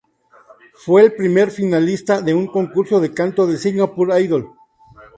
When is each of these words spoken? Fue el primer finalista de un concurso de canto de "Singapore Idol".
Fue 0.83 1.03
el 1.03 1.13
primer 1.13 1.51
finalista 1.51 2.23
de 2.23 2.33
un 2.33 2.47
concurso 2.47 2.99
de 2.99 3.13
canto 3.13 3.45
de 3.45 3.59
"Singapore 3.59 4.19
Idol". 4.23 4.51